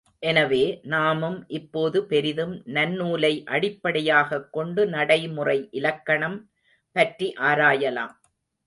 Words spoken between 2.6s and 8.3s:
நன்னூலை அடிப்படையாகக் கொண்டு நடைமுறை இலக்கணம் பற்றி ஆராயலாம்.